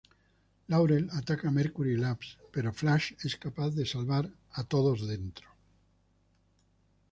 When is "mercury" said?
1.51-1.93